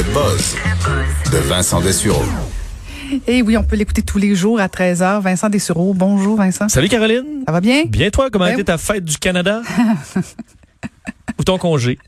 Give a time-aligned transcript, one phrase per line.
[0.00, 0.56] Le buzz
[1.30, 2.22] de Vincent Dessureau.
[3.26, 5.20] Et oui, on peut l'écouter tous les jours à 13h.
[5.20, 5.92] Vincent Dessureau.
[5.92, 6.70] Bonjour, Vincent.
[6.70, 7.42] Salut Caroline.
[7.46, 7.84] Ça va bien?
[7.84, 9.60] Bien toi, comment a Ben été ta fête du Canada?
[11.38, 11.98] Ou ton congé?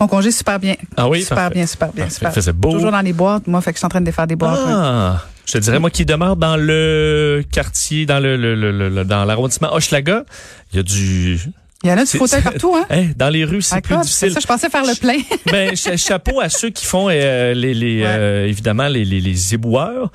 [0.00, 0.74] Mon congé, super bien.
[0.96, 1.54] Ah oui, Super parfait.
[1.54, 2.32] bien, super bien, super.
[2.32, 2.72] Faisait beau.
[2.72, 4.58] Toujours dans les boîtes, moi, fait que je suis en train de défaire des boîtes.
[4.66, 9.04] Ah, je te dirais, moi qui demeure dans le quartier, dans le, le, le- le-
[9.04, 10.24] dans l'arrondissement Hochelaga,
[10.72, 11.38] il y a du...
[11.82, 13.06] Il y en a du fauteuil partout, hein?
[13.16, 14.32] Dans les rues, c'est Ah, plus difficile.
[14.32, 15.16] Ça, je pensais faire le plein.
[15.50, 18.06] ben, cha- chapeau à ceux qui font euh, les, les Ouais.
[18.06, 20.10] euh, évidemment les, les, les éboueurs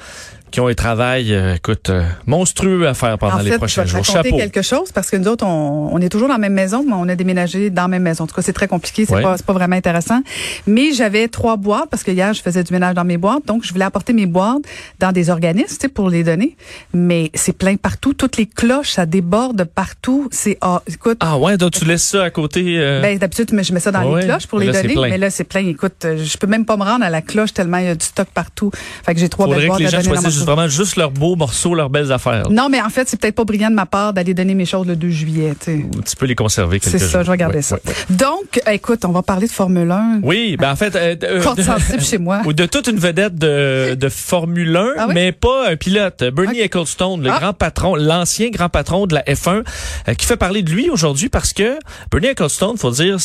[0.56, 3.58] qui ont un travail, euh, écoute, euh, monstrueux à faire pendant en les fait, je
[3.58, 4.06] prochains jours.
[4.06, 4.38] Chapeau.
[4.38, 6.94] quelque chose parce que nous autres, on, on est toujours dans la même maison, mais
[6.96, 8.24] on a déménagé dans la même maison.
[8.24, 9.22] En tout cas, c'est très compliqué, c'est Ouais.
[9.22, 10.22] pas, c'est pas vraiment intéressant.
[10.66, 13.66] Mais j'avais trois boîtes parce que hier, je faisais du ménage dans mes boîtes, donc
[13.66, 14.62] je voulais apporter mes boîtes
[15.00, 16.56] dans des organismes, pour les donner.
[16.94, 20.30] Mais c'est plein partout, toutes les cloches, ça déborde partout.
[20.32, 21.18] C'est, ah, écoute.
[21.20, 22.78] Ah ouais, donc tu laisses ça à côté.
[22.80, 24.96] euh, Ben, d'habitude, je mets ça dans Ouais, les cloches pour mais les là, donner.
[25.10, 25.66] Mais là, c'est plein.
[25.68, 27.96] Écoute, euh, je peux même pas me rendre à la cloche tellement il y a
[27.96, 28.72] du stock partout.
[29.06, 31.36] Fait que j'ai trois belles boîtes les à donner dans juste vraiment juste leurs beaux
[31.36, 32.50] morceaux, leurs belles affaires.
[32.50, 34.88] Non, mais en fait, c'est peut-être pas brillant de ma part d'aller donner mes choses
[34.88, 35.54] le 2 juillet.
[35.60, 35.86] tu sais.
[36.10, 37.10] Tu peux les conserver quelques C'est jours.
[37.10, 37.76] ça, je vais garder Ouais, ça.
[37.76, 38.16] ouais, ouais.
[38.16, 40.20] Donc, écoute, on va parler de Formule 1.
[40.24, 42.42] Oui, ben en fait, euh, euh, sensible chez moi.
[42.46, 45.14] ou de toute une vedette de, de Formule 1, Ah oui?
[45.14, 46.24] mais pas un pilote.
[46.34, 46.60] Bernie.
[46.60, 47.40] Ecclestone, le Ah.
[47.40, 49.64] grand patron, l'ancien grand patron de la F1,
[50.08, 51.78] euh, qui fait parler de lui aujourd'hui parce que
[52.12, 53.18] Bernie Ecclestone, faut dire,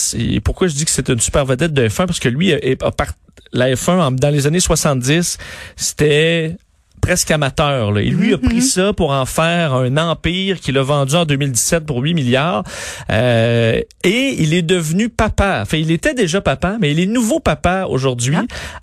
[0.44, 2.90] pourquoi je dis que c'est une super vedette de F1, parce que lui, est, a
[2.90, 3.12] part-
[3.52, 5.38] la F1, en- dans les années 70,
[5.76, 6.56] c'était
[7.00, 7.92] presque amateur.
[7.92, 8.00] Là.
[8.02, 11.86] Et lui a pris ça pour en faire un empire qu'il a vendu en 2017
[11.86, 12.64] pour 8 milliards.
[13.10, 15.60] Euh, et il est devenu papa.
[15.62, 18.36] Enfin, il était déjà papa, mais il est nouveau papa aujourd'hui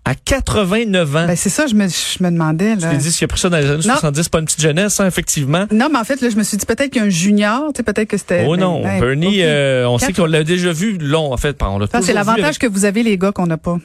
[0.06, 1.28] à 89 ans.
[1.28, 2.76] Ben, c'est ça, je me, je me demandais.
[2.76, 2.92] tu Là.
[2.92, 3.94] t'es dit, s'il a pris ça dans les années Non.
[3.94, 5.66] 70, pas une petite jeunesse, hein, effectivement.
[5.72, 7.72] Non, mais en fait, là, je me suis dit peut-être qu'il y a un junior,
[7.74, 8.46] tu sais, peut-être que c'était.
[8.48, 11.58] Oh ben, non, ben, Bernie, euh, on sait qu'on l'a déjà vu long, en fait.
[11.62, 13.78] On l'a c'est l'avantage avec- que vous avez, les gars, qu'on n'a pas.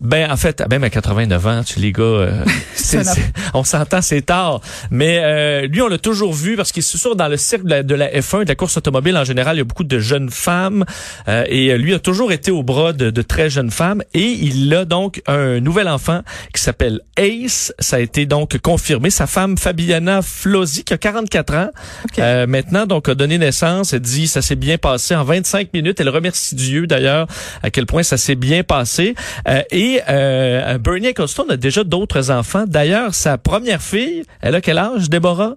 [0.00, 2.44] Ben, en fait, même à 89 ans, tu les gars, euh,
[3.54, 4.60] on s'entend, c'est tard.
[4.90, 7.70] Mais euh, lui, on l'a toujours vu parce qu'il est sûr dans le cercle de
[7.70, 9.98] la, de la F1, de la course automobile en général, il y a beaucoup de
[9.98, 10.84] jeunes femmes.
[11.28, 14.02] euh, et lui a toujours été au bras de, de très jeunes femmes.
[14.12, 16.20] Et il a donc un nouvel enfant
[16.52, 17.72] qui s'appelle Ace.
[17.78, 19.10] Ça a été donc confirmé.
[19.10, 21.70] Sa femme, Fabiana Flosi, qui a 44 ans,
[22.04, 22.18] OK.
[22.18, 23.92] euh, maintenant, donc, a donné naissance.
[23.92, 26.00] Elle dit, ça s'est bien passé en 25 minutes.
[26.00, 27.26] Elle remercie Dieu, d'ailleurs,
[27.62, 29.14] à quel point ça s'est bien passé.
[29.48, 32.64] Euh, et euh, Bernie Ecclestone a déjà d'autres enfants.
[32.66, 35.54] D'ailleurs, sa première fille, elle a quel âge, Déborah?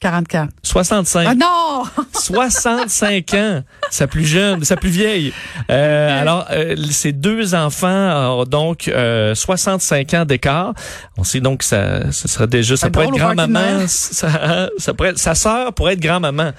[0.00, 0.50] 44.
[0.62, 1.26] 65.
[1.30, 1.84] Ah non!
[2.12, 5.32] 65 ans, sa plus jeune, sa plus vieille.
[5.70, 10.74] Euh, alors, euh, ses deux enfants ont donc euh, 65 ans d'écart.
[11.16, 15.10] On sait donc que ça, ce sera déjà, ça pourrait être grand-maman, ça, ça pourrait
[15.10, 16.50] être- sa sœur pourrait être grand-maman.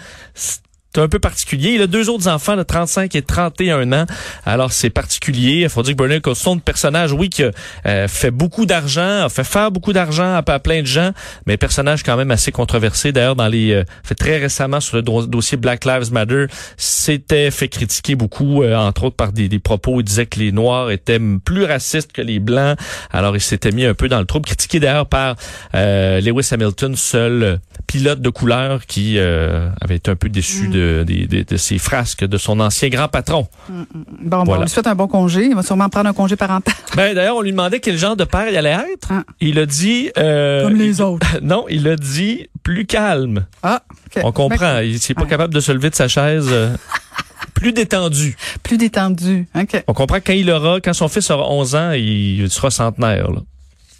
[0.95, 1.72] C'est un peu particulier.
[1.72, 4.06] Il a deux autres enfants de 35 et 31 ans.
[4.45, 5.63] Alors, c'est particulier.
[5.63, 7.51] Il faut dire que Bernie Ecclestone, personnage, oui, qui a
[7.85, 11.11] euh, fait beaucoup d'argent, a fait faire beaucoup d'argent à, à plein de gens,
[11.47, 13.11] mais personnage quand même assez controversé.
[13.11, 16.45] D'ailleurs, dans les, euh, fait très récemment sur le do- dossier Black Lives Matter,
[16.78, 20.00] s'était fait critiquer beaucoup, euh, entre autres par des, des propos.
[20.00, 22.77] Il disait que les Noirs étaient plus racistes que les Blancs.
[23.12, 25.35] Alors, il s'était mis un peu dans le trouble, critiqué d'ailleurs par
[25.75, 30.84] euh, Lewis Hamilton, seul pilote de couleur qui euh, avait été un peu déçu de,
[31.06, 33.47] des- de ses frasques de son ancien grand patron.
[33.69, 33.85] Bon,
[34.22, 34.62] bon, Voilà.
[34.62, 35.46] on lui souhaite un bon congé.
[35.46, 36.73] Il va sûrement prendre un congé parental.
[36.96, 39.09] Ben, d'ailleurs, on lui demandait quel genre de père il allait être.
[39.12, 39.24] Ah.
[39.41, 40.09] Il a dit...
[40.18, 41.28] euh, Comme les il- autres.
[41.41, 43.45] Non, il a dit plus calme.
[43.63, 43.84] Ah,
[44.16, 44.22] OK.
[44.24, 44.75] On comprend.
[44.75, 46.47] Ben, Il n'est pas capable de se lever de sa chaise.
[46.50, 46.75] euh,
[47.53, 48.35] plus détendu.
[48.63, 49.47] plus détendu.
[49.56, 49.84] OK.
[49.88, 53.31] On comprend que quand il aura, quand son fils aura 11 ans, il sera centenaire,
[53.31, 53.39] là.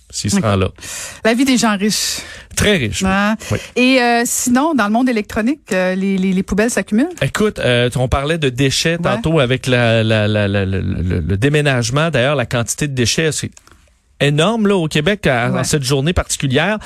[0.10, 0.44] S'il se Ok.
[0.44, 0.70] rend là.
[1.24, 2.20] La vie des gens riches.
[2.56, 3.04] Très riche.
[3.52, 3.58] Oui.
[3.76, 7.10] Et euh, sinon, dans le monde électronique, euh, les, les, les poubelles s'accumulent?
[7.22, 11.38] Écoute, euh, on parlait de déchets tantôt avec la, la, la, la- la- le, le
[11.38, 12.10] déménagement.
[12.12, 13.52] D'ailleurs, la quantité de déchets, c'est
[14.22, 15.64] énorme là au Québec à, Ouais.
[15.64, 16.78] cette journée particulière,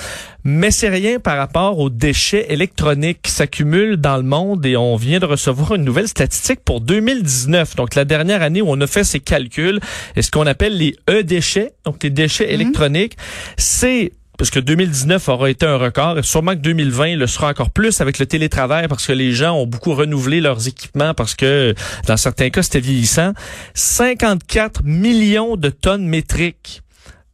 [0.44, 4.96] mais c'est rien par rapport aux déchets électroniques qui s'accumulent dans le monde et on
[4.96, 7.76] vient de recevoir une nouvelle statistique pour 2019.
[7.76, 9.80] Donc la dernière année où on a fait ces calculs,
[10.16, 12.54] et ce qu'on appelle les E-déchets, donc les déchets Mhm.
[12.62, 13.18] électroniques,
[13.58, 17.72] c'est parce que 2019 aura été un record et sûrement que 2020 le sera encore
[17.72, 21.76] plus avec le télétravail parce que les gens ont beaucoup renouvelé leurs équipements parce que
[22.08, 23.34] dans certains cas c'était vieillissant.
[23.74, 26.82] 54 millions de tonnes métriques.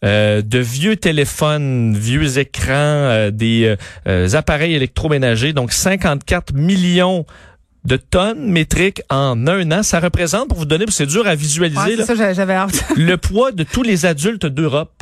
[0.06, 3.75] Euh, de vieux téléphones, vieux écrans, euh, des
[4.07, 7.25] euh, appareils électroménagers, donc 54 millions
[7.86, 9.84] de tonnes métriques en un an.
[9.84, 12.16] Ça représente, pour vous donner, c'est dur à visualiser, ouais, ça,
[12.96, 14.94] le poids de tous les adultes d'Europe.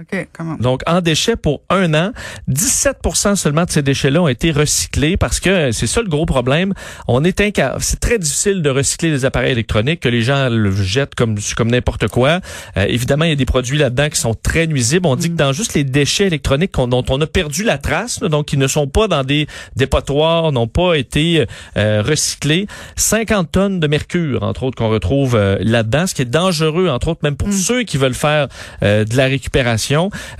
[0.00, 0.54] OK, comment?
[0.54, 2.12] Donc, en déchets pour un an,
[2.48, 2.96] 17
[3.34, 6.72] seulement de ces déchets-là ont été recyclés parce que c'est ça le gros problème.
[7.08, 7.42] On est
[7.78, 11.70] C'est très difficile de recycler les appareils électroniques que les gens le jettent comme, comme
[11.70, 12.40] n'importe quoi.
[12.78, 15.06] Euh, évidemment, il y a des produits là-dedans qui sont très nuisibles.
[15.06, 15.36] On dit que mm.
[15.36, 18.86] dans juste les déchets électroniques dont on a perdu la trace, donc qui ne sont
[18.86, 19.46] pas dans des
[19.76, 21.44] dépotoirs, n'ont pas été
[21.76, 22.66] euh, recyclés,
[22.96, 27.08] 50 tonnes de mercure, entre autres, qu'on retrouve euh, là-dedans, ce qui est dangereux, entre
[27.08, 27.52] autres, même pour mm.
[27.52, 28.48] ceux qui veulent faire
[28.80, 29.81] de la récupération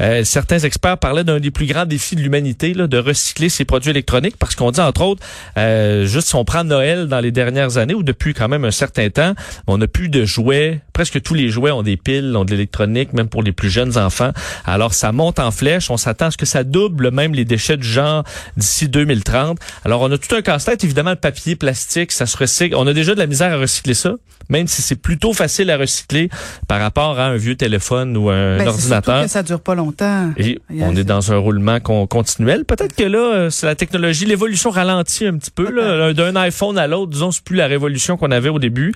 [0.00, 3.90] euh, certains experts parlaient d'un des plus grands défis de l'humanité, de recycler ces produits
[3.90, 5.22] électroniques, parce qu'on dit entre autres,
[5.56, 8.70] euh, juste si on prend Noël dans les dernières années ou depuis quand même un
[8.70, 9.34] certain temps,
[9.66, 10.80] on n'a plus de jouets.
[10.92, 13.98] Presque tous les jouets ont des piles, ont de l'électronique, même pour les plus jeunes
[13.98, 14.32] enfants.
[14.64, 15.90] Alors ça monte en flèche.
[15.90, 18.24] On s'attend à ce que ça double même les déchets du genre
[18.56, 19.58] d'ici 2030.
[19.84, 20.84] Alors on a tout un casse-tête.
[20.84, 22.74] Évidemment, le papier, plastique, ça se recycle.
[22.76, 24.14] On a déjà de la misère à recycler ça,
[24.48, 26.28] même si c'est plutôt facile à recycler
[26.68, 30.30] par rapport à un vieux téléphone ou un ben, ordinateur ça dure pas longtemps.
[30.36, 32.64] Et on est dans un roulement continuel.
[32.64, 35.62] Peut-être que là, euh, c'est la technologie, l'évolution ralentit un petit peu.
[36.14, 38.92] D'un iPhone à l'autre, disons, c'est plus la révolution qu'on avait au début.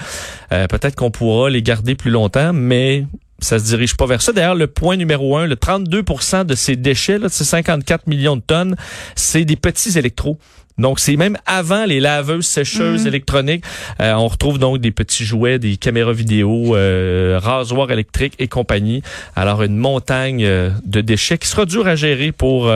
[0.52, 3.06] Euh, peut-être qu'on pourra les garder plus longtemps, mais
[3.38, 4.32] ça se dirige pas vers ça.
[4.32, 8.36] D'ailleurs, le point numéro un, le 32% de ces déchets, là, de ces 54 millions
[8.36, 8.76] de tonnes,
[9.14, 10.38] c'est des petits électros.
[10.78, 13.08] Donc, c'est même avant les laveuses sécheuses mhm.
[13.08, 13.64] électroniques.
[14.00, 19.02] Euh, on retrouve donc des petits jouets, des caméras vidéo, euh, rasoirs électriques et compagnie.
[19.34, 22.70] Alors, une montagne euh, de déchets qui sera dur à gérer pour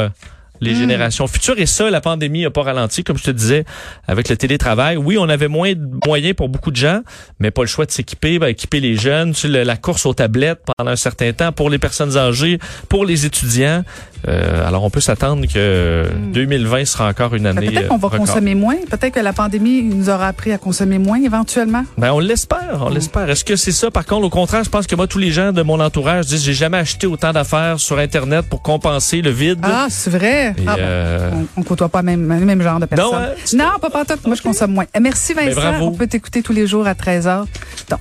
[0.61, 0.79] les hmm.
[0.79, 1.59] générations futures.
[1.59, 3.65] Et ça, la pandémie n'a pas ralenti, comme je te disais,
[4.07, 4.97] avec le télétravail.
[4.97, 7.01] Oui, on avait moins de moyens pour beaucoup de gens,
[7.39, 10.61] mais pas le choix de s'équiper, ben, équiper les jeunes, tu la course aux tablettes
[10.77, 12.59] pendant un certain temps pour les personnes âgées,
[12.89, 13.83] pour les étudiants.
[14.29, 16.85] Euh, alors, on peut s'attendre que 2020 hmm.
[16.85, 17.71] sera encore une année.
[17.71, 18.77] Peut-être qu'on va consommer moins.
[18.91, 21.85] Peut-être que la pandémie nous aura appris à consommer moins éventuellement.
[21.97, 22.95] Ben, on l'espère, on hmm.
[22.95, 23.31] l'espère.
[23.31, 23.91] Est-ce que c'est ça?
[23.91, 26.45] Par contre, au contraire, je pense que moi, tous les gens de mon entourage disent,
[26.45, 29.61] j'ai jamais acheté autant d'affaires sur Internet pour compenser le vide.
[29.63, 30.50] Ah, c'est vrai.
[30.67, 33.35] Ah, euh, on, ne côtoie pas même même genre de personnes.
[33.55, 34.87] Non, pas pas Moi, je consomme moins.
[35.01, 35.81] Merci Vincent.
[35.81, 37.47] On peut t'écouter tous les jours à 13h.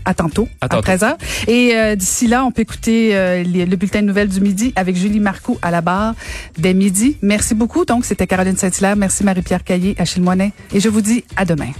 [0.05, 1.15] À tantôt, à, 13h.
[1.47, 4.95] Et euh, d'ici là, on peut écouter euh, le bulletin de nouvelles du midi avec
[4.95, 6.13] Julie Marcoux à la barre
[6.57, 7.17] dès midi.
[7.21, 7.85] Merci beaucoup.
[7.85, 8.95] Donc, c'était Caroline Saint-Hilaire.
[8.95, 10.51] Merci Marie-Pierre Caillé, Achille Moinet.
[10.73, 11.71] Et je vous dis à demain.